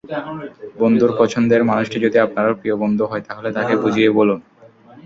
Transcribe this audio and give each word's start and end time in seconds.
বন্ধুর 0.81 1.11
পছন্দের 1.19 1.61
মানুষটি 1.63 1.97
যদি 2.05 2.17
আপনারও 2.19 2.57
প্রিয় 2.59 2.75
বন্ধু 2.83 3.03
হয়, 3.05 3.23
তাহলে 3.27 3.49
তাঁকে 3.51 3.73
বুঝিয়ে 3.83 4.09
বলুন। 4.11 4.39